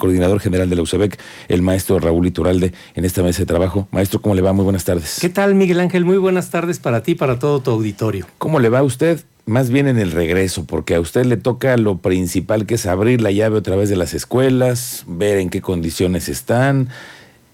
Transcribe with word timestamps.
coordinador 0.00 0.40
general 0.40 0.68
de 0.68 0.74
la 0.74 0.82
UCEBEC, 0.82 1.20
el 1.46 1.62
maestro 1.62 2.00
Raúl 2.00 2.26
Ituralde, 2.26 2.72
en 2.96 3.04
esta 3.04 3.22
mesa 3.22 3.38
de 3.38 3.46
trabajo. 3.46 3.86
Maestro, 3.92 4.20
¿cómo 4.20 4.34
le 4.34 4.42
va? 4.42 4.52
Muy 4.52 4.64
buenas 4.64 4.84
tardes. 4.84 5.18
¿Qué 5.20 5.28
tal, 5.28 5.54
Miguel 5.54 5.78
Ángel? 5.78 6.04
Muy 6.04 6.18
buenas 6.18 6.50
tardes 6.50 6.80
para 6.80 7.04
ti 7.04 7.12
y 7.12 7.14
para 7.14 7.38
todo 7.38 7.60
tu 7.60 7.70
auditorio. 7.70 8.26
¿Cómo 8.38 8.58
le 8.58 8.68
va 8.68 8.80
a 8.80 8.82
usted? 8.82 9.24
Más 9.46 9.70
bien 9.70 9.86
en 9.86 9.98
el 9.98 10.10
regreso, 10.10 10.64
porque 10.64 10.94
a 10.94 11.00
usted 11.00 11.24
le 11.26 11.36
toca 11.36 11.76
lo 11.76 11.98
principal 11.98 12.66
que 12.66 12.74
es 12.74 12.86
abrir 12.86 13.20
la 13.20 13.30
llave 13.30 13.56
otra 13.56 13.76
vez 13.76 13.88
de 13.88 13.96
las 13.96 14.14
escuelas, 14.14 15.04
ver 15.06 15.38
en 15.38 15.50
qué 15.50 15.60
condiciones 15.60 16.28
están 16.28 16.88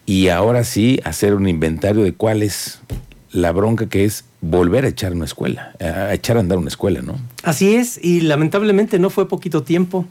y 0.06 0.28
ahora 0.28 0.62
sí 0.62 1.00
hacer 1.04 1.34
un 1.34 1.48
inventario 1.48 2.04
de 2.04 2.12
cuál 2.12 2.42
es 2.42 2.80
la 3.32 3.52
bronca 3.52 3.88
que 3.88 4.04
es 4.04 4.24
volver 4.40 4.84
a 4.84 4.88
echar 4.88 5.12
una 5.12 5.24
escuela, 5.24 5.72
a 5.80 6.14
echar 6.14 6.36
a 6.36 6.40
andar 6.40 6.58
una 6.58 6.68
escuela, 6.68 7.02
¿no? 7.02 7.18
Así 7.42 7.74
es, 7.74 7.98
y 8.02 8.20
lamentablemente 8.20 8.98
no 8.98 9.10
fue 9.10 9.28
poquito 9.28 9.62
tiempo. 9.62 10.06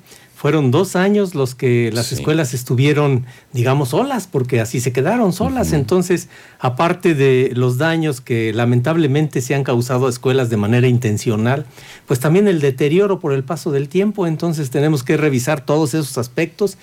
Fueron 0.46 0.70
dos 0.70 0.96
años 0.96 1.34
los 1.34 1.55
que 1.55 1.89
las 1.91 2.12
escuelas 2.12 2.54
estuvieron, 2.54 3.25
digamos, 3.52 3.89
solas, 3.89 4.27
porque 4.27 4.62
así 4.62 4.80
se 4.80 4.94
quedaron 4.94 5.34
solas. 5.34 5.73
Entonces, 5.73 6.30
aparte 6.59 7.16
de 7.16 7.49
los 7.55 7.80
daños 7.80 8.22
que 8.22 8.53
lamentablemente 8.53 9.41
se 9.41 9.55
han 9.55 9.63
causado 9.63 10.05
a 10.05 10.09
escuelas 10.12 10.52
de 10.52 10.58
manera 10.58 10.88
intencional, 10.88 11.66
pues 12.05 12.20
también 12.20 12.48
el 12.48 12.62
deterioro 12.62 13.20
por 13.20 13.34
el 13.34 13.44
paso 13.44 13.72
del 13.72 13.89
tiempo. 13.89 14.27
Entonces, 14.27 14.70
tenemos 14.70 15.02
que 15.02 15.17
revisar 15.17 15.66
todos 15.66 15.95
esos 15.95 16.16
aspectos. 16.20 16.77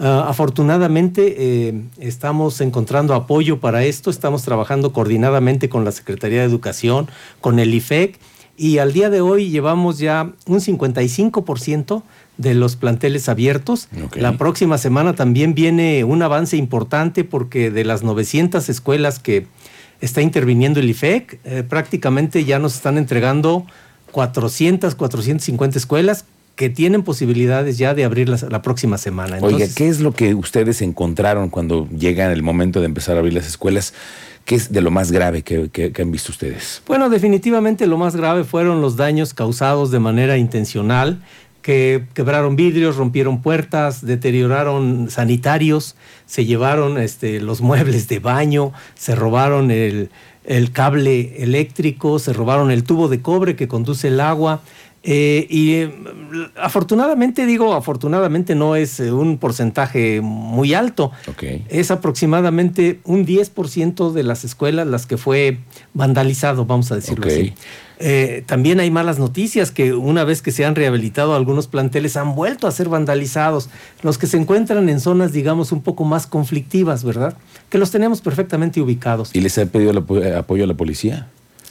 Ah, 0.00 0.26
afortunadamente 0.26 1.36
eh, 1.38 1.84
estamos 2.00 2.60
encontrando 2.60 3.14
apoyo 3.14 3.60
para 3.60 3.84
esto, 3.84 4.10
estamos 4.10 4.42
trabajando 4.42 4.92
coordinadamente 4.92 5.68
con 5.68 5.84
la 5.84 5.92
Secretaría 5.92 6.40
de 6.40 6.46
Educación, 6.46 7.08
con 7.40 7.60
el 7.60 7.74
IFEC, 7.74 8.18
y 8.56 8.78
al 8.78 8.92
día 8.92 9.10
de 9.10 9.20
hoy 9.20 9.50
llevamos 9.50 9.98
ya 9.98 10.32
un 10.46 10.60
55% 10.60 12.02
de 12.36 12.54
los 12.54 12.76
planteles 12.76 13.28
abiertos. 13.28 13.88
La 14.14 14.36
próxima 14.36 14.78
semana 14.78 15.14
también 15.14 15.54
viene 15.54 16.04
un 16.04 16.22
avance 16.22 16.56
importante 16.56 17.24
porque 17.24 17.70
de 17.70 17.84
las 17.84 18.02
900 18.02 18.68
escuelas 18.68 19.18
que 19.18 19.46
está 20.00 20.20
interviniendo 20.20 20.80
el 20.80 20.90
IFEC, 20.90 21.40
eh, 21.44 21.62
prácticamente 21.68 22.44
ya 22.44 22.58
nos 22.58 22.74
están 22.74 22.98
entregando 22.98 23.66
400, 24.12 24.94
450 24.94 25.78
escuelas 25.78 26.24
que 26.56 26.70
tienen 26.70 27.02
posibilidades 27.02 27.78
ya 27.78 27.94
de 27.94 28.04
abrir 28.04 28.28
la, 28.28 28.62
próxima 28.62 28.96
semana. 28.96 29.38
Oiga, 29.40 29.66
¿qué 29.74 29.88
es 29.88 30.00
lo 30.00 30.12
que 30.12 30.34
ustedes 30.34 30.82
encontraron 30.82 31.50
cuando 31.50 31.88
llega 31.88 32.32
el 32.32 32.42
momento 32.42 32.78
de 32.80 32.86
empezar 32.86 33.16
a 33.16 33.18
abrir 33.18 33.34
las 33.34 33.48
escuelas? 33.48 33.92
¿Qué 34.44 34.56
es 34.56 34.72
de 34.72 34.82
lo 34.82 34.90
más 34.90 35.10
grave 35.10 35.42
que, 35.42 35.92
han 35.98 36.10
visto 36.10 36.30
ustedes? 36.30 36.82
Bueno, 36.86 37.08
definitivamente 37.08 37.86
lo 37.86 37.96
más 37.96 38.14
grave 38.14 38.44
fueron 38.44 38.82
los 38.82 38.96
daños 38.96 39.32
causados 39.32 39.90
de 39.90 40.00
manera 40.00 40.36
intencional, 40.36 41.22
que 41.62 42.04
quebraron 42.12 42.56
vidrios, 42.56 42.96
rompieron 42.96 43.40
puertas, 43.40 44.04
deterioraron 44.04 45.08
sanitarios, 45.08 45.96
se 46.26 46.44
llevaron 46.44 46.98
este, 46.98 47.40
los 47.40 47.62
muebles 47.62 48.06
de 48.08 48.18
baño, 48.18 48.72
se 48.94 49.14
robaron 49.14 49.70
el 49.70 50.10
cable 50.72 51.42
eléctrico, 51.42 52.18
se 52.18 52.34
robaron 52.34 52.70
el 52.70 52.84
tubo 52.84 53.08
de 53.08 53.22
cobre 53.22 53.56
que 53.56 53.66
conduce 53.66 54.08
el 54.08 54.20
agua. 54.20 54.60
Eh, 55.06 55.46
y 55.50 55.84
mm, 55.84 56.52
afortunadamente, 56.56 57.44
digo, 57.44 57.74
afortunadamente 57.74 58.54
no 58.54 58.74
es 58.74 59.00
eh, 59.00 59.12
un 59.12 59.36
porcentaje 59.36 60.22
muy 60.22 60.72
alto. 60.72 61.12
Es 61.68 61.90
aproximadamente 61.90 63.00
un 63.04 63.26
10% 63.26 64.12
de 64.12 64.22
las 64.22 64.44
escuelas 64.44 64.86
las 64.86 65.04
que 65.04 65.18
fue 65.18 65.58
vandalizado, 65.92 66.64
vamos 66.64 66.90
a 66.90 66.96
decirlo 66.96 67.26
así. 67.26 67.52
Eh, 68.00 68.42
también 68.46 68.80
hay 68.80 68.90
malas 68.90 69.18
noticias 69.18 69.70
que 69.70 69.92
una 69.92 70.24
vez 70.24 70.42
que 70.42 70.50
se 70.50 70.64
han 70.64 70.74
rehabilitado 70.74 71.34
algunos 71.34 71.68
planteles 71.68 72.16
han 72.16 72.34
vuelto 72.34 72.66
a 72.66 72.70
ser 72.70 72.88
vandalizados. 72.88 73.68
Los 74.02 74.16
que 74.16 74.26
se 74.26 74.38
encuentran 74.38 74.88
en 74.88 75.00
zonas, 75.00 75.32
digamos, 75.32 75.70
un 75.70 75.82
poco 75.82 76.04
más 76.04 76.26
conflictivas, 76.26 77.04
¿verdad? 77.04 77.36
Que 77.68 77.76
los 77.76 77.90
tenemos 77.90 78.22
perfectamente 78.22 78.80
ubicados. 78.80 79.30
¿Y 79.34 79.40
les 79.40 79.58
ha 79.58 79.66
pedido 79.66 79.92
apoyo 80.36 80.64
a 80.64 80.66
la 80.66 80.74
policía? 80.74 81.28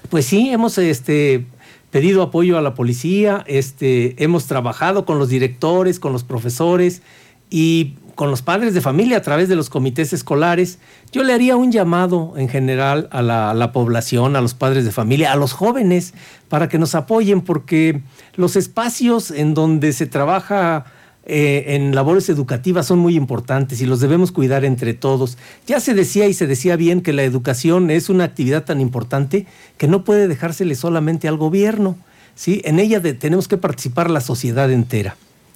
Pues 0.09 0.25
sí, 0.25 0.49
hemos 0.49 0.77
este, 0.77 1.45
pedido 1.93 2.23
apoyo 2.23 2.57
a 2.57 2.61
la 2.63 2.73
policía, 2.73 3.43
este, 3.45 4.15
hemos 4.17 4.47
trabajado 4.47 5.05
con 5.05 5.19
los 5.19 5.29
directores, 5.29 5.99
con 5.99 6.11
los 6.11 6.23
profesores 6.23 7.03
y 7.51 7.93
con 8.15 8.31
los 8.31 8.41
padres 8.41 8.73
de 8.73 8.81
familia 8.81 9.17
a 9.17 9.21
través 9.21 9.47
de 9.47 9.55
los 9.55 9.69
comités 9.69 10.11
escolares. 10.11 10.79
Yo 11.11 11.21
le 11.23 11.33
haría 11.33 11.55
un 11.55 11.71
llamado 11.71 12.33
en 12.35 12.49
general 12.49 13.07
a 13.11 13.21
la, 13.21 13.51
a 13.51 13.53
la, 13.53 13.71
población, 13.71 14.35
a 14.35 14.41
los 14.41 14.55
padres 14.55 14.85
de 14.85 14.91
familia, 14.91 15.33
a 15.33 15.35
los 15.35 15.53
jóvenes, 15.53 16.15
para 16.49 16.67
que 16.67 16.79
nos 16.79 16.95
apoyen, 16.95 17.41
porque 17.41 18.01
los 18.37 18.55
espacios 18.55 19.29
en 19.29 19.53
donde 19.53 19.93
se 19.93 20.07
trabaja 20.07 20.85
eh, 21.25 21.75
en 21.75 21.95
labores 21.95 22.27
educativas 22.29 22.87
son 22.87 22.99
muy 22.99 23.15
importantes 23.15 23.81
y 23.81 23.85
los 23.85 23.99
debemos 23.99 24.31
cuidar 24.31 24.65
entre 24.65 24.93
todos. 24.93 25.37
Ya 25.65 25.79
se 25.79 25.93
decía 25.93 26.27
y 26.27 26.33
se 26.33 26.47
decía 26.47 26.75
bien 26.75 27.01
que 27.01 27.13
la 27.13 27.23
educación 27.23 27.91
es 27.91 28.09
una 28.09 28.25
actividad 28.25 28.65
tan 28.65 28.81
importante 28.81 29.45
que 29.77 29.87
no 29.87 30.03
puede 30.03 30.27
dejársele 30.27 30.75
solamente 30.75 31.27
al 31.27 31.37
gobierno. 31.37 31.97
¿sí? 32.35 32.61
En 32.65 32.79
ella 32.79 33.01
tenemos 33.01 33.47
que 33.47 33.57
participar 33.57 34.09
la 34.09 34.21
sociedad 34.21 34.71
entera. 34.71 35.15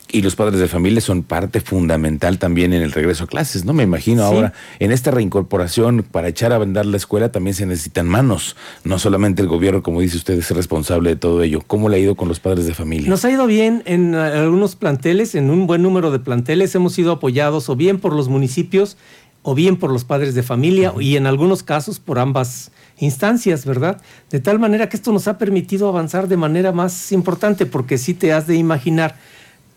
Y 0.09 0.22
los 0.22 0.38
padres 0.38 0.59
de 0.62 0.69
familia 0.69 1.01
son 1.01 1.22
parte 1.22 1.59
fundamental 1.59 2.40
también 2.40 2.72
en 2.72 2.81
el 2.81 2.94
regreso 2.94 3.25
a 3.25 3.28
clases, 3.28 3.66
¿no? 3.66 3.73
Me 3.73 3.84
imagino 3.84 4.23
ahora, 4.23 4.53
en 4.79 4.94
esta 4.94 5.12
reincorporación, 5.12 6.06
para 6.09 6.29
echar 6.29 6.53
a 6.53 6.57
vender 6.57 6.85
la 6.85 6.95
escuela 6.95 7.29
también 7.29 7.53
se 7.53 7.66
necesitan 7.66 8.07
manos, 8.07 8.56
no 8.85 9.00
solamente 9.00 9.41
el 9.41 9.50
gobierno, 9.50 9.84
como 9.84 10.00
dice 10.00 10.16
usted, 10.16 10.40
es 10.40 10.50
responsable 10.51 11.09
de 11.09 11.16
todo 11.18 11.44
ello. 11.44 11.62
¿Cómo 11.68 11.90
le 11.90 11.97
ha 11.97 12.00
ido 12.00 12.16
con 12.16 12.29
los 12.29 12.40
padres 12.40 12.66
de 12.66 12.73
familia? 12.73 13.09
Nos 13.09 13.25
ha 13.25 13.31
ido 13.31 13.47
bien 13.47 13.84
en 13.85 14.16
algunos 14.16 14.78
planteles, 14.78 15.35
en 15.35 15.50
un 15.50 15.68
buen 15.68 15.81
número 15.81 16.09
de 16.09 16.19
planteles, 16.19 16.74
hemos 16.75 16.94
sido 16.94 17.12
apoyados 17.12 17.68
o 17.69 17.75
bien 17.75 18.00
por 18.00 18.13
los 18.13 18.29
municipios 18.29 18.95
o 19.41 19.56
bien 19.56 19.78
por 19.78 19.91
los 19.91 20.06
padres 20.06 20.35
de 20.35 20.44
familia 20.44 20.94
y 21.00 21.18
en 21.18 21.25
algunos 21.25 21.63
casos 21.63 22.00
por 22.00 22.19
ambas 22.19 22.72
instancias, 23.00 23.66
¿verdad? 23.66 24.01
De 24.29 24.39
tal 24.39 24.59
manera 24.59 24.89
que 24.89 24.97
esto 24.97 25.12
nos 25.12 25.28
ha 25.28 25.38
permitido 25.38 25.88
avanzar 25.88 26.28
de 26.28 26.38
manera 26.38 26.72
más 26.72 27.12
importante, 27.12 27.66
porque 27.66 27.97
si 27.97 28.13
te 28.13 28.34
has 28.34 28.47
de 28.47 28.56
imaginar, 28.56 29.16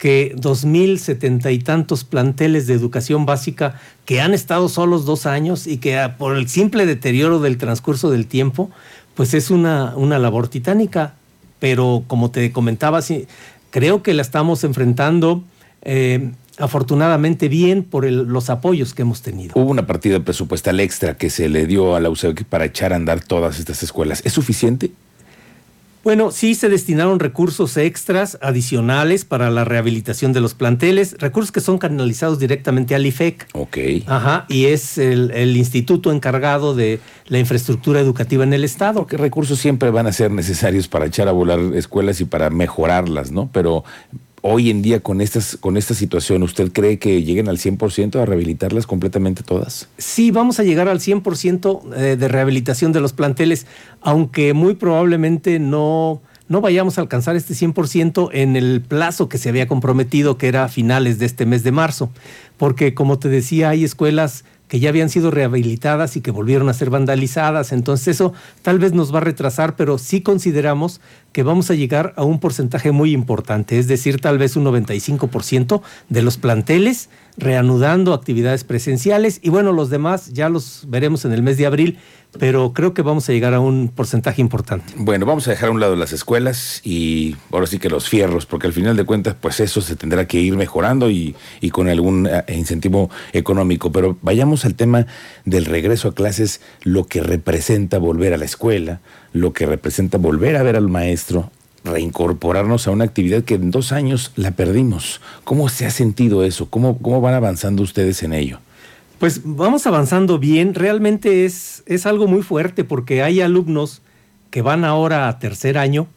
que 0.01 0.33
dos 0.35 0.65
mil 0.65 0.99
setenta 0.99 1.53
y 1.53 1.59
tantos 1.59 2.05
planteles 2.05 2.67
de 2.67 2.73
educación 2.73 3.27
básica 3.27 3.79
que 4.07 4.23
han 4.23 4.33
estado 4.33 4.71
solos 4.71 5.05
dos 5.05 5.27
años 5.27 5.67
y 5.67 5.77
que 5.77 5.99
ah, 5.99 6.17
por 6.17 6.39
el 6.39 6.49
simple 6.49 6.87
deterioro 6.87 7.39
del 7.39 7.59
transcurso 7.59 8.11
del 8.11 8.27
tiempo, 8.27 8.71
pues 9.15 9.35
es 9.35 9.51
una, 9.51 9.95
una 9.97 10.19
labor 10.19 10.49
titánica. 10.49 11.13
Pero 11.59 12.05
como 12.07 12.31
te 12.31 12.51
comentaba, 12.51 13.01
creo 13.69 14.03
que 14.03 14.15
la 14.15 14.23
estamos 14.23 14.65
enfrentando 14.65 15.45
eh, 15.83 16.31
afortunadamente 16.57 17.51
bien 17.51 17.85
por 17.85 18.11
los 18.11 18.49
apoyos 18.49 18.95
que 18.95 19.03
hemos 19.03 19.21
tenido. 19.21 19.53
Hubo 19.55 19.71
una 19.71 19.87
partida 19.87 20.21
presupuestal 20.21 20.81
extra 20.81 21.19
que 21.19 21.29
se 21.29 21.51
le 21.51 21.67
dio 21.67 21.95
a 21.95 22.01
la 22.01 22.09
UCEB 22.09 22.47
para 22.47 22.65
echar 22.65 22.95
a 22.95 22.97
andar 22.97 23.23
todas 23.23 23.59
estas 23.59 23.83
escuelas. 23.83 24.23
¿Es 24.25 24.33
suficiente? 24.33 24.93
Bueno, 26.03 26.31
sí 26.31 26.55
se 26.55 26.71
destinaron 26.71 27.21
recursos 27.21 27.77
extras 27.77 28.39
adicionales 28.41 29.27
para 29.27 29.51
la 29.51 29.65
rehabilitación 29.65 30.33
de 30.33 30.41
los 30.41 30.55
planteles, 30.55 31.17
recursos 31.19 31.53
que 31.53 31.61
son 31.61 31.77
canalizados 31.77 32.39
directamente 32.39 32.95
al 32.95 33.05
IFEC. 33.05 33.49
Ok. 33.53 33.79
Ajá, 34.07 34.47
y 34.49 34.67
es 34.67 34.97
el, 34.97 35.57
instituto 35.57 36.11
encargado 36.11 36.75
de 36.75 37.01
la 37.27 37.39
infraestructura 37.39 38.01
educativa 38.01 38.45
en 38.45 38.55
el 38.55 38.65
Estado. 38.65 39.07
¿Qué 39.07 39.19
recursos 39.19 39.59
siempre 39.59 39.91
van 39.91 40.07
a 40.07 40.13
ser 40.13 40.31
necesarios 40.31 40.89
para 40.89 41.05
echar 41.05 41.29
a 41.29 41.33
volar 41.33 41.59
escuelas 41.75 42.21
y 42.23 42.25
para 42.25 42.49
mejorarlas, 42.49 43.31
¿no? 43.31 43.51
Pero 43.53 43.85
hoy 44.43 44.71
en 44.71 44.83
día 44.83 45.01
con, 45.01 45.21
estas, 45.21 45.57
con 45.57 45.77
esta 45.77 45.95
situación, 45.95 46.43
¿usted 46.43 46.73
cree 46.73 46.99
que 46.99 47.23
lleguen 47.23 47.49
al 47.49 47.59
100% 47.59 48.21
a 48.21 48.27
rehabilitarlas 48.27 48.87
completamente 48.87 49.43
todas? 49.43 49.89
Sí, 49.99 50.31
vamos 50.31 50.61
a 50.61 50.65
llegar 50.65 50.89
al 50.89 51.01
100% 51.01 51.95
eh, 51.95 52.17
de 52.17 52.29
rehabilitación 52.29 52.93
de 52.93 53.01
los 53.01 53.13
planteles, 53.13 53.67
aunque 54.01 54.55
muy 54.55 54.75
probablemente 54.75 55.59
no, 55.59 56.23
no 56.49 56.61
vayamos 56.61 56.99
a 56.99 57.03
alcanzar 57.03 57.37
este 57.37 57.55
100% 57.55 58.31
en 58.33 58.57
el 58.57 58.81
plazo 58.81 59.29
que 59.29 59.39
se 59.39 59.49
había 59.49 59.69
comprometido, 59.69 60.39
que 60.39 60.49
era 60.49 60.65
a 60.65 60.69
finales 60.69 61.19
de 61.19 61.27
este 61.27 61.47
mes 61.47 61.63
de 61.63 61.73
marzo, 61.73 62.11
porque 62.57 62.95
como 62.95 63.19
te 63.19 63.29
decía, 63.29 63.71
hay 63.71 63.85
escuelas 63.85 64.45
que 64.71 64.79
ya 64.79 64.89
habían 64.89 65.09
sido 65.11 65.33
rehabilitadas 65.33 66.17
y 66.17 66.21
que 66.21 66.31
volvieron 66.31 66.69
a 66.69 66.75
ser 66.75 66.91
vandalizadas. 66.91 67.73
Entonces 67.73 68.07
eso 68.07 68.33
tal 68.63 68.79
vez 68.79 68.93
nos 68.93 69.13
va 69.13 69.19
a 69.19 69.23
retrasar, 69.23 69.75
pero 69.75 69.99
sí 69.99 70.23
consideramos 70.23 71.01
que 71.33 71.43
vamos 71.43 71.71
a 71.71 71.75
llegar 71.75 72.13
a 72.17 72.25
un 72.25 72.41
porcentaje 72.41 72.93
muy 72.93 73.13
importante, 73.13 73.79
es 73.79 73.87
decir, 73.87 74.21
tal 74.21 74.39
vez 74.39 74.57
un 74.57 74.65
95% 74.65 75.83
de 76.09 76.23
los 76.23 76.37
planteles 76.37 77.09
reanudando 77.37 78.13
actividades 78.13 78.65
presenciales 78.65 79.41
y 79.43 79.51
bueno, 79.51 79.73
los 79.73 79.91
demás 79.91 80.33
ya 80.33 80.49
los 80.49 80.85
veremos 80.89 81.25
en 81.25 81.33
el 81.33 81.43
mes 81.43 81.57
de 81.57 81.67
abril, 81.67 81.99
pero 82.39 82.73
creo 82.73 82.95
que 82.95 83.03
vamos 83.03 83.29
a 83.29 83.33
llegar 83.33 83.55
a 83.55 83.61
un 83.61 83.89
porcentaje 83.89 84.41
importante. 84.41 84.93
Bueno, 84.97 85.27
vamos 85.27 85.49
a 85.49 85.51
dejar 85.51 85.71
a 85.71 85.73
un 85.73 85.81
lado 85.81 85.97
las 85.97 86.13
escuelas 86.13 86.81
y 86.85 87.37
ahora 87.51 87.67
sí 87.67 87.79
que 87.79 87.89
los 87.89 88.09
fierros, 88.09 88.47
porque 88.47 88.67
al 88.67 88.73
final 88.73 88.97
de 88.97 89.05
cuentas, 89.05 89.35
pues 89.41 89.61
eso 89.61 89.81
se 89.81 89.97
tendrá 89.97 90.27
que 90.27 90.41
ir 90.41 90.57
mejorando 90.57 91.11
y, 91.11 91.35
con 91.73 91.89
algún 91.89 92.27
eh, 92.27 92.45
incentivo 92.49 93.11
económico. 93.33 93.91
Pero 93.91 94.17
vayamos 94.23 94.65
al 94.65 94.75
tema 94.75 95.07
del 95.45 95.65
regreso 95.65 96.09
a 96.09 96.15
clases, 96.15 96.61
lo 96.83 97.07
que 97.07 97.21
representa 97.21 97.99
volver 97.99 98.35
a 98.35 98.37
la 98.37 98.45
escuela, 98.45 99.01
lo 99.33 99.53
que 99.53 99.67
representa 99.67 100.19
volver 100.19 100.57
a 100.57 100.63
ver 100.63 100.77
al 100.77 100.89
maestro, 100.89 101.51
reincorporarnos 101.85 102.87
a 102.87 102.91
una 102.91 103.05
actividad 103.05 103.45
que 103.45 103.55
en 103.55 103.71
dos 103.71 103.93
años 103.93 104.33
la 104.37 104.51
perdimos. 104.53 105.21
¿Cómo 105.45 105.69
se 105.69 105.87
ha 105.87 105.91
sentido 105.91 106.45
eso? 106.45 106.69
¿Cómo, 106.69 106.99
cómo 106.99 107.21
van 107.21 107.35
avanzando 107.35 107.83
ustedes 107.83 108.23
en 108.23 108.33
ello? 108.33 108.59
Pues 109.19 109.43
vamos 109.45 109.87
avanzando 109.87 110.39
bien. 110.39 110.75
Realmente 110.75 111.45
es, 111.45 111.83
es 111.87 112.07
algo 112.07 112.27
muy 112.27 112.43
fuerte 112.43 112.85
porque 112.85 113.23
hay 113.23 113.41
alumnos 113.41 114.03
que 114.51 114.63
van 114.63 114.85
ahora 114.85 115.29
a 115.29 115.39
tercer 115.39 115.79
año 115.79 116.09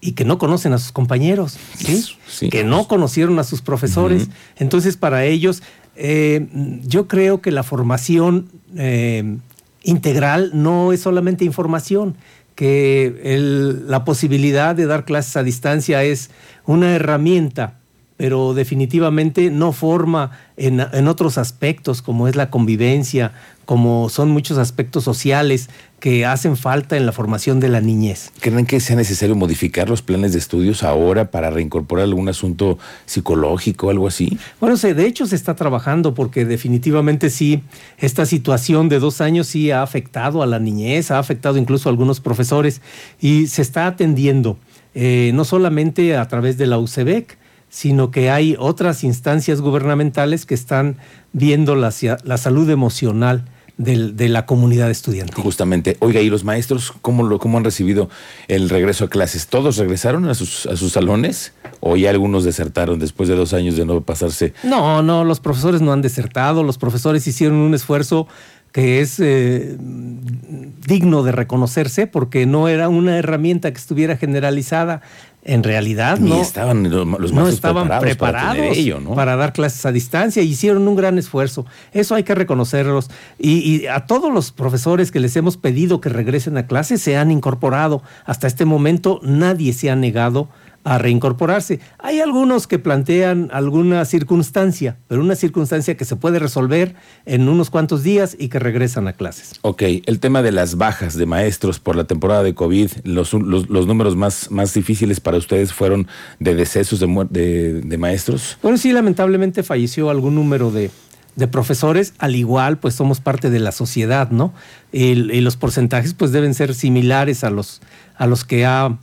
y 0.00 0.12
que 0.12 0.24
no 0.24 0.38
conocen 0.38 0.72
a 0.72 0.78
sus 0.78 0.90
compañeros, 0.90 1.58
¿sí? 1.76 2.50
que 2.50 2.64
no 2.64 2.88
conocieron 2.88 3.38
a 3.38 3.44
sus 3.44 3.62
profesores. 3.62 4.28
Entonces, 4.56 4.96
para 4.96 5.24
ellos, 5.24 5.62
eh, 5.94 6.48
yo 6.84 7.06
creo 7.06 7.40
que 7.40 7.52
la 7.52 7.62
formación 7.62 8.48
eh, 8.76 9.36
integral 9.84 10.50
no 10.54 10.92
es 10.92 11.00
solamente 11.00 11.44
información, 11.44 12.16
que 12.54 13.80
la 13.86 14.04
posibilidad 14.04 14.74
de 14.74 14.86
dar 14.86 15.04
clases 15.04 15.36
a 15.36 15.42
distancia 15.42 16.02
es 16.04 16.30
una 16.64 16.94
herramienta 16.94 17.81
pero 18.22 18.54
definitivamente 18.54 19.50
no 19.50 19.72
forma 19.72 20.30
en, 20.56 21.08
otros 21.08 21.38
aspectos 21.38 22.02
como 22.02 22.28
es 22.28 22.36
la 22.36 22.50
convivencia, 22.50 23.32
como 23.64 24.08
son 24.10 24.30
muchos 24.30 24.58
aspectos 24.58 25.02
sociales 25.02 25.68
que 25.98 26.24
hacen 26.24 26.56
falta 26.56 26.96
en 26.96 27.04
la 27.04 27.10
formación 27.10 27.58
de 27.58 27.68
la 27.68 27.80
niñez. 27.80 28.30
¿Creen 28.38 28.64
que 28.64 28.78
sea 28.78 28.94
necesario 28.94 29.34
modificar 29.34 29.88
los 29.88 30.02
planes 30.02 30.34
de 30.34 30.38
estudios 30.38 30.84
ahora 30.84 31.32
para 31.32 31.50
reincorporar 31.50 32.04
algún 32.04 32.28
asunto 32.28 32.78
psicológico 33.06 33.90
algo 33.90 34.06
así? 34.06 34.38
Bueno, 34.60 34.76
de 34.76 35.04
hecho 35.04 35.26
se 35.26 35.34
está 35.34 35.56
trabajando 35.56 36.14
porque 36.14 36.44
definitivamente 36.44 37.28
sí, 37.28 37.64
esta 37.98 38.24
situación 38.24 38.88
de 38.88 39.00
dos 39.00 39.20
años 39.20 39.48
sí 39.48 39.72
ha 39.72 39.82
afectado 39.82 40.44
a 40.44 40.46
la 40.46 40.60
niñez, 40.60 41.10
ha 41.10 41.18
afectado 41.18 41.58
incluso 41.58 41.88
a 41.88 41.90
algunos 41.90 42.20
profesores 42.20 42.82
y 43.20 43.48
se 43.48 43.62
está 43.62 43.88
atendiendo. 43.88 44.58
Eh, 44.94 45.32
no 45.34 45.44
solamente 45.44 46.16
a 46.16 46.28
través 46.28 46.56
de 46.56 46.66
la 46.66 46.78
UCEBEC, 46.78 47.41
sino 47.72 48.10
que 48.10 48.30
hay 48.30 48.54
otras 48.58 49.02
instancias 49.02 49.62
gubernamentales 49.62 50.44
que 50.44 50.52
están 50.52 50.98
viendo 51.32 51.74
la, 51.74 51.90
la 52.22 52.36
salud 52.36 52.68
emocional 52.68 53.46
de 53.78 54.28
la 54.28 54.44
comunidad 54.44 54.90
estudiantil. 54.90 55.42
Justamente. 55.42 55.96
Oiga, 56.00 56.20
¿y 56.20 56.28
los 56.28 56.44
maestros 56.44 56.92
cómo, 57.00 57.22
lo, 57.22 57.38
cómo 57.38 57.56
han 57.56 57.64
recibido 57.64 58.10
el 58.46 58.68
regreso 58.68 59.06
a 59.06 59.08
clases? 59.08 59.46
¿Todos 59.46 59.78
regresaron 59.78 60.28
a 60.28 60.34
sus, 60.34 60.66
a 60.66 60.76
sus 60.76 60.92
salones? 60.92 61.54
¿O 61.80 61.96
ya 61.96 62.10
algunos 62.10 62.44
desertaron 62.44 62.98
después 62.98 63.30
de 63.30 63.36
dos 63.36 63.54
años 63.54 63.74
de 63.76 63.86
no 63.86 64.02
pasarse? 64.02 64.52
No, 64.62 65.02
no, 65.02 65.24
los 65.24 65.40
profesores 65.40 65.80
no 65.80 65.94
han 65.94 66.02
desertado. 66.02 66.62
Los 66.62 66.76
profesores 66.76 67.26
hicieron 67.26 67.56
un 67.56 67.72
esfuerzo 67.72 68.28
que 68.70 69.00
es 69.00 69.18
eh, 69.18 69.76
digno 69.78 71.22
de 71.22 71.32
reconocerse 71.32 72.06
porque 72.06 72.46
no 72.46 72.68
era 72.68 72.88
una 72.88 73.18
herramienta 73.18 73.70
que 73.72 73.78
estuviera 73.78 74.16
generalizada. 74.16 75.02
En 75.44 75.64
realidad 75.64 76.20
no 76.20 76.40
estaban 76.40 76.88
los 76.88 77.32
no 77.32 77.48
estaban 77.48 77.88
preparados, 78.00 78.76
para, 79.14 79.36
dar 79.36 79.52
clases 79.52 79.84
a 79.84 79.90
distancia. 79.90 80.40
Hicieron 80.40 80.86
un 80.86 80.94
gran 80.94 81.18
esfuerzo. 81.18 81.66
Eso 81.92 82.14
hay 82.14 82.22
que 82.22 82.36
reconocerlos. 82.36 83.10
Y, 83.40 83.58
y, 83.58 83.86
a 83.88 84.06
todos 84.06 84.32
los 84.32 84.52
profesores 84.52 85.10
que 85.10 85.18
les 85.18 85.34
hemos 85.34 85.56
pedido 85.56 86.00
que 86.00 86.10
regresen 86.10 86.56
a 86.58 86.68
clases 86.68 87.02
se 87.02 87.16
han 87.16 87.32
incorporado. 87.32 88.04
Hasta 88.24 88.46
este 88.46 88.64
momento 88.64 89.18
nadie 89.24 89.72
se 89.72 89.90
ha 89.90 89.96
negado 89.96 90.48
a 90.84 90.98
reincorporarse. 90.98 91.80
Hay 91.98 92.20
algunos 92.20 92.66
que 92.66 92.78
plantean 92.78 93.48
alguna 93.52 94.04
circunstancia, 94.04 94.98
pero 95.08 95.20
una 95.20 95.36
circunstancia 95.36 95.96
que 95.96 96.04
se 96.04 96.16
puede 96.16 96.38
resolver 96.38 96.94
en 97.24 97.48
unos 97.48 97.70
cuantos 97.70 98.02
días 98.02 98.36
y 98.38 98.48
que 98.48 98.58
regresan 98.58 99.06
a 99.08 99.12
clases. 99.12 99.52
Ok, 99.62 99.82
el 100.06 100.18
tema 100.20 100.42
de 100.42 100.52
las 100.52 100.76
bajas 100.76 101.16
de 101.16 101.26
maestros 101.26 101.78
por 101.78 101.96
la 101.96 102.04
temporada 102.04 102.42
de 102.42 102.54
COVID, 102.54 102.90
los, 103.04 103.32
los, 103.32 103.68
números 103.68 104.16
más, 104.16 104.50
más 104.50 104.74
difíciles 104.74 105.20
para 105.20 105.36
ustedes 105.36 105.72
fueron 105.72 106.08
de 106.40 106.54
decesos 106.54 107.00
de, 107.00 107.80
de, 107.82 107.98
maestros. 107.98 108.58
Bueno, 108.62 108.78
sí, 108.78 108.92
lamentablemente 108.92 109.62
falleció 109.62 110.10
algún 110.10 110.34
número 110.34 110.70
de, 110.70 110.90
de 111.36 111.46
profesores, 111.46 112.14
al 112.18 112.34
igual, 112.34 112.78
pues 112.78 112.94
somos 112.94 113.20
parte 113.20 113.50
de 113.50 113.60
la 113.60 113.72
sociedad, 113.72 114.30
¿no? 114.30 114.52
Y, 114.92 115.12
y, 115.12 115.40
los 115.40 115.56
porcentajes, 115.56 116.14
pues 116.14 116.32
deben 116.32 116.54
ser 116.54 116.74
similares 116.74 117.44
a 117.44 117.50
los, 117.50 117.80
a 118.16 118.26
los 118.26 118.44
que 118.44 118.66
ha 118.66 118.98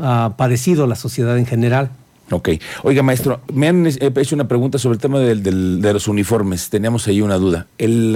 ha 0.00 0.34
padecido 0.36 0.86
la 0.86 0.96
sociedad 0.96 1.38
en 1.38 1.46
general. 1.46 1.90
Ok. 2.30 2.50
Oiga, 2.82 3.02
maestro, 3.02 3.40
me 3.52 3.68
han 3.68 3.86
hecho 3.86 4.34
una 4.34 4.48
pregunta 4.48 4.78
sobre 4.78 4.96
el 4.96 5.00
tema 5.00 5.18
de 5.18 5.92
los 5.92 6.08
uniformes. 6.08 6.68
Teníamos 6.68 7.06
ahí 7.08 7.22
una 7.22 7.36
duda. 7.36 7.66
El, 7.78 8.12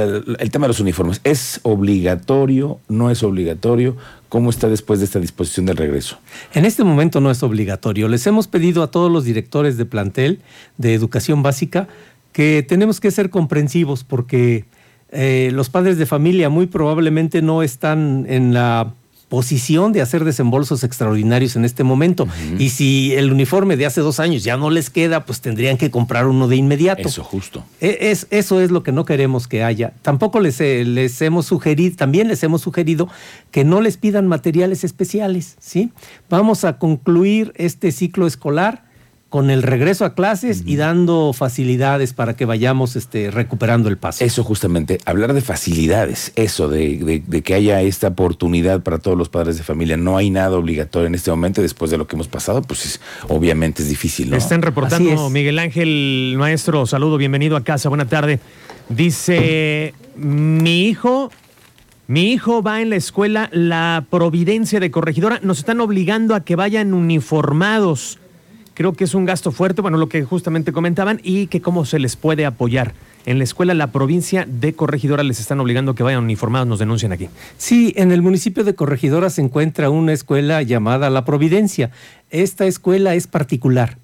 tema 0.50 0.66
de 0.66 0.68
los 0.68 0.80
uniformes, 0.80 1.20
¿es 1.24 1.60
obligatorio? 1.62 2.78
¿No 2.88 3.10
es 3.10 3.22
obligatorio? 3.22 3.96
¿Cómo 4.28 4.50
está 4.50 4.68
después 4.68 4.98
de 4.98 5.06
esta 5.06 5.18
disposición 5.18 5.66
del 5.66 5.78
regreso? 5.78 6.18
En 6.52 6.64
este 6.66 6.84
momento 6.84 7.20
no 7.20 7.30
es 7.30 7.42
obligatorio. 7.42 8.08
Les 8.08 8.26
hemos 8.26 8.48
pedido 8.48 8.82
a 8.82 8.90
todos 8.90 9.10
los 9.10 9.24
directores 9.24 9.78
de 9.78 9.86
plantel 9.86 10.40
de 10.76 10.94
educación 10.94 11.42
básica 11.42 11.88
que 12.32 12.64
tenemos 12.66 13.00
que 13.00 13.10
ser 13.10 13.30
comprensivos 13.30 14.04
porque 14.04 14.64
eh, 15.10 15.50
los 15.52 15.70
padres 15.70 15.98
de 15.98 16.06
familia 16.06 16.48
muy 16.48 16.66
probablemente 16.66 17.42
no 17.42 17.62
están 17.62 18.26
en 18.28 18.54
la 18.54 18.94
posición 19.32 19.94
de 19.94 20.02
hacer 20.02 20.26
desembolsos 20.26 20.84
extraordinarios 20.84 21.56
en 21.56 21.64
este 21.64 21.84
momento. 21.84 22.28
Y 22.58 22.68
si 22.68 23.14
el 23.14 23.32
uniforme 23.32 23.78
de 23.78 23.86
hace 23.86 24.02
dos 24.02 24.20
años 24.20 24.44
ya 24.44 24.58
no 24.58 24.68
les 24.68 24.90
queda, 24.90 25.24
pues 25.24 25.40
tendrían 25.40 25.78
que 25.78 25.90
comprar 25.90 26.26
uno 26.26 26.48
de 26.48 26.56
inmediato. 26.56 27.08
Eso, 27.08 27.24
justo. 27.24 27.64
E, 27.80 28.10
es, 28.10 28.26
eso 28.28 28.60
es 28.60 28.70
lo 28.70 28.82
que 28.82 28.92
no 28.92 29.06
queremos 29.06 29.48
que 29.48 29.64
haya. 29.64 29.94
Tampoco 30.02 30.38
les, 30.38 30.60
eh, 30.60 30.84
les 30.84 31.22
hemos 31.22 31.46
sugerido, 31.46 31.96
también 31.96 32.28
les 32.28 32.42
hemos 32.42 32.60
sugerido 32.60 33.08
que 33.50 33.64
no 33.64 33.80
les 33.80 33.96
pidan 33.96 34.26
materiales 34.26 34.84
especiales, 34.84 35.56
¿sí? 35.58 35.92
Vamos 36.28 36.66
a 36.66 36.76
concluir 36.76 37.54
este 37.56 37.90
ciclo 37.90 38.26
escolar 38.26 38.84
con 39.32 39.48
el 39.48 39.62
regreso 39.62 40.04
a 40.04 40.12
clases 40.14 40.62
y 40.66 40.76
dando 40.76 41.32
facilidades 41.32 42.12
para 42.12 42.36
que 42.36 42.44
vayamos 42.44 42.96
este, 42.96 43.30
recuperando 43.30 43.88
el 43.88 43.96
paso. 43.96 44.22
Eso 44.22 44.44
justamente, 44.44 44.98
hablar 45.06 45.32
de 45.32 45.40
facilidades, 45.40 46.32
eso, 46.36 46.68
de, 46.68 47.22
que 47.42 47.54
haya 47.54 47.80
esta 47.80 48.08
oportunidad 48.08 48.82
para 48.82 48.98
todos 48.98 49.16
los 49.16 49.30
padres 49.30 49.56
de 49.56 49.64
familia. 49.64 49.96
No 49.96 50.18
hay 50.18 50.28
nada 50.28 50.58
obligatorio 50.58 51.06
en 51.06 51.14
este 51.14 51.30
momento, 51.30 51.62
después 51.62 51.90
de 51.90 51.96
lo 51.96 52.06
que 52.06 52.14
hemos 52.14 52.28
pasado, 52.28 52.60
pues 52.60 53.00
obviamente 53.26 53.82
es 53.82 53.88
difícil. 53.88 54.28
¿no? 54.28 54.36
Están 54.36 54.60
reportando 54.60 55.30
Miguel 55.30 55.58
Ángel, 55.58 56.34
maestro, 56.36 56.84
saludo, 56.84 57.16
bienvenido 57.16 57.56
a 57.56 57.64
casa, 57.64 57.88
buena 57.88 58.04
tarde. 58.04 58.38
Dice, 58.90 59.94
mi 60.14 60.88
hijo 60.88 61.30
mi 62.06 62.32
hijo 62.32 62.62
va 62.62 62.82
en 62.82 62.90
la 62.90 62.96
escuela 62.96 63.48
La 63.50 64.04
Providencia 64.10 64.78
de 64.78 64.90
Corregidora. 64.90 65.40
Nos 65.42 65.60
están 65.60 65.80
obligando 65.80 66.34
a 66.34 66.44
que 66.44 66.54
vayan 66.54 66.92
uniformados. 66.92 68.18
Creo 68.74 68.92
que 68.94 69.04
es 69.04 69.14
un 69.14 69.24
gasto 69.24 69.52
fuerte, 69.52 69.82
bueno, 69.82 69.98
lo 69.98 70.08
que 70.08 70.22
justamente 70.24 70.72
comentaban, 70.72 71.20
y 71.22 71.46
que 71.46 71.60
cómo 71.60 71.84
se 71.84 71.98
les 71.98 72.16
puede 72.16 72.46
apoyar. 72.46 72.94
En 73.24 73.38
la 73.38 73.44
escuela, 73.44 73.74
la 73.74 73.92
provincia 73.92 74.46
de 74.48 74.72
Corregidora 74.72 75.22
les 75.22 75.38
están 75.38 75.60
obligando 75.60 75.94
que 75.94 76.02
vayan 76.02 76.24
uniformados, 76.24 76.66
nos 76.66 76.78
denuncian 76.78 77.12
aquí. 77.12 77.28
Sí, 77.56 77.92
en 77.96 78.10
el 78.10 78.22
municipio 78.22 78.64
de 78.64 78.74
Corregidora 78.74 79.30
se 79.30 79.42
encuentra 79.42 79.90
una 79.90 80.12
escuela 80.12 80.62
llamada 80.62 81.08
La 81.10 81.24
Providencia. 81.24 81.90
Esta 82.30 82.66
escuela 82.66 83.14
es 83.14 83.26
particular. 83.28 83.98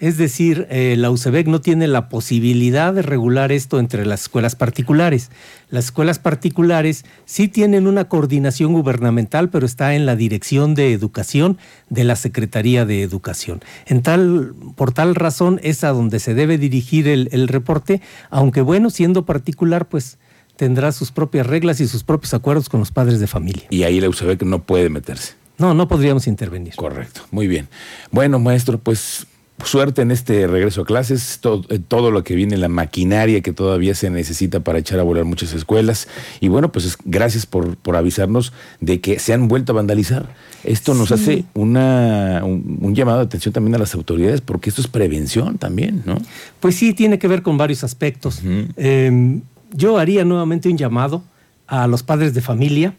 Es 0.00 0.18
decir, 0.18 0.66
eh, 0.70 0.96
la 0.98 1.10
UCEBEC 1.10 1.46
no 1.46 1.60
tiene 1.60 1.86
la 1.86 2.08
posibilidad 2.08 2.92
de 2.92 3.02
regular 3.02 3.52
esto 3.52 3.78
entre 3.78 4.04
las 4.04 4.22
escuelas 4.22 4.56
particulares. 4.56 5.30
Las 5.70 5.86
escuelas 5.86 6.18
particulares 6.18 7.04
sí 7.26 7.46
tienen 7.46 7.86
una 7.86 8.08
coordinación 8.08 8.72
gubernamental, 8.72 9.50
pero 9.50 9.66
está 9.66 9.94
en 9.94 10.04
la 10.04 10.16
Dirección 10.16 10.74
de 10.74 10.92
Educación 10.92 11.58
de 11.90 12.04
la 12.04 12.16
Secretaría 12.16 12.84
de 12.84 13.02
Educación. 13.02 13.62
En 13.86 14.02
tal, 14.02 14.54
por 14.74 14.92
tal 14.92 15.14
razón 15.14 15.60
es 15.62 15.84
a 15.84 15.90
donde 15.90 16.18
se 16.18 16.34
debe 16.34 16.58
dirigir 16.58 17.06
el, 17.06 17.28
el 17.30 17.46
reporte, 17.46 18.02
aunque 18.30 18.62
bueno, 18.62 18.90
siendo 18.90 19.24
particular, 19.24 19.88
pues 19.88 20.18
tendrá 20.56 20.90
sus 20.92 21.12
propias 21.12 21.46
reglas 21.46 21.80
y 21.80 21.86
sus 21.86 22.02
propios 22.02 22.34
acuerdos 22.34 22.68
con 22.68 22.80
los 22.80 22.90
padres 22.90 23.20
de 23.20 23.28
familia. 23.28 23.64
Y 23.70 23.84
ahí 23.84 24.00
la 24.00 24.08
UCEBEC 24.08 24.42
no 24.42 24.62
puede 24.62 24.90
meterse. 24.90 25.34
No, 25.56 25.72
no 25.72 25.86
podríamos 25.86 26.26
intervenir. 26.26 26.74
Correcto, 26.74 27.22
muy 27.30 27.46
bien. 27.46 27.68
Bueno, 28.10 28.40
maestro, 28.40 28.78
pues 28.78 29.26
suerte 29.62 30.02
en 30.02 30.10
este 30.10 30.46
regreso 30.46 30.82
a 30.82 30.84
clases, 30.84 31.40
eh, 31.68 31.78
todo, 31.86 32.10
lo 32.10 32.24
que 32.24 32.34
viene, 32.34 32.56
la 32.56 32.68
maquinaria 32.68 33.40
que 33.40 33.52
todavía 33.52 33.94
se 33.94 34.10
necesita 34.10 34.60
para 34.60 34.78
echar 34.78 34.98
a 34.98 35.02
volar 35.02 35.24
muchas 35.24 35.52
escuelas. 35.52 36.08
Y 36.40 36.48
bueno, 36.48 36.72
pues 36.72 36.96
gracias 37.04 37.46
por, 37.46 37.76
por 37.76 37.96
avisarnos 37.96 38.52
de 38.80 39.00
que 39.00 39.18
se 39.18 39.32
han 39.32 39.48
vuelto 39.48 39.72
a 39.72 39.76
vandalizar. 39.76 40.34
Esto 40.64 40.94
nos 40.94 41.12
hace 41.12 41.44
una, 41.54 42.42
un, 42.44 42.94
llamado 42.94 43.18
de 43.18 43.24
atención 43.24 43.52
también 43.52 43.74
a 43.74 43.78
las 43.78 43.94
autoridades, 43.94 44.40
porque 44.40 44.70
esto 44.70 44.80
es 44.80 44.88
prevención 44.88 45.58
también, 45.58 46.02
¿no? 46.04 46.16
Pues 46.60 46.76
sí, 46.76 46.94
tiene 46.94 47.18
que 47.18 47.28
ver 47.28 47.42
con 47.42 47.58
varios 47.58 47.84
aspectos. 47.84 48.40
Em, 48.76 49.42
yo 49.72 49.98
haría 49.98 50.24
nuevamente 50.24 50.68
un 50.68 50.78
llamado 50.78 51.22
a 51.66 51.86
los 51.86 52.02
padres 52.02 52.34
de 52.34 52.40
familia 52.40 52.94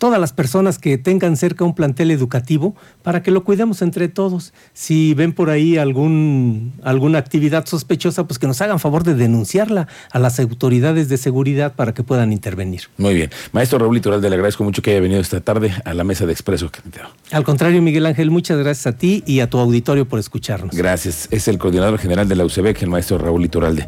todas 0.00 0.18
las 0.18 0.32
personas 0.32 0.78
que 0.78 0.96
tengan 0.96 1.36
cerca 1.36 1.62
un 1.62 1.74
plantel 1.74 2.10
educativo 2.10 2.74
para 3.02 3.22
que 3.22 3.30
lo 3.30 3.44
cuidemos 3.44 3.82
entre 3.82 4.08
todos. 4.08 4.54
Si 4.72 5.12
ven 5.12 5.34
por 5.34 5.50
ahí 5.50 5.76
algún, 5.76 6.72
alguna 6.82 7.18
actividad 7.18 7.66
sospechosa, 7.66 8.26
pues 8.26 8.38
que 8.38 8.46
nos 8.46 8.62
hagan 8.62 8.80
favor 8.80 9.04
de 9.04 9.14
denunciarla 9.14 9.88
a 10.10 10.18
las 10.18 10.40
autoridades 10.40 11.10
de 11.10 11.18
seguridad 11.18 11.74
para 11.74 11.92
que 11.92 12.02
puedan 12.02 12.32
intervenir. 12.32 12.84
Muy 12.96 13.12
bien. 13.12 13.30
Maestro 13.52 13.78
Raúl 13.78 13.94
Litoral, 13.94 14.22
le 14.22 14.28
agradezco 14.28 14.64
mucho 14.64 14.80
que 14.80 14.92
haya 14.92 15.00
venido 15.00 15.20
esta 15.20 15.42
tarde 15.42 15.70
a 15.84 15.92
la 15.92 16.02
mesa 16.02 16.24
de 16.24 16.32
Expreso. 16.32 16.70
Al 17.30 17.44
contrario, 17.44 17.82
Miguel 17.82 18.06
Ángel, 18.06 18.30
muchas 18.30 18.58
gracias 18.58 18.86
a 18.86 18.96
ti 18.96 19.22
y 19.26 19.40
a 19.40 19.50
tu 19.50 19.58
auditorio 19.58 20.08
por 20.08 20.18
escucharnos. 20.18 20.74
Gracias. 20.74 21.28
Es 21.30 21.46
el 21.46 21.58
coordinador 21.58 21.98
general 21.98 22.26
de 22.26 22.36
la 22.36 22.46
UCEBEC, 22.46 22.82
el 22.82 22.88
maestro 22.88 23.18
Raúl 23.18 23.42
Litoralde. 23.42 23.78